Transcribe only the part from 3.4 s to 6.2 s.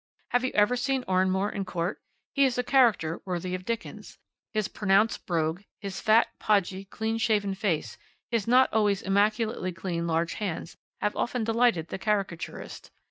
of Dickens. His pronounced brogue, his